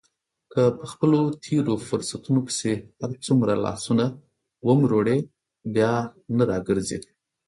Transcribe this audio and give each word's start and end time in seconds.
که 0.51 0.61
په 0.77 0.85
خپلو 0.91 1.19
تېرو 1.45 1.73
فرصتونو 1.87 2.39
پسې 2.47 2.71
هرڅومره 3.01 3.53
لاسونه 3.65 4.05
ومروړې 4.67 5.17
بیا 5.75 5.93
نه 6.37 6.43
را 6.49 6.57
ګرځي. 6.67 6.99